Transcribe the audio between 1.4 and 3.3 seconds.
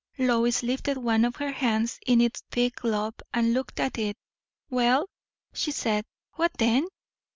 hands in its thick glove,